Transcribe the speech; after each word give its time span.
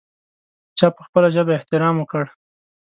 چا 0.77 0.87
په 0.95 1.01
خپله 1.07 1.27
ژبه 1.35 1.51
احترام 1.55 1.95
وکړ. 1.99 2.23